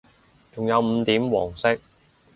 [0.51, 1.77] 仲有五點黃色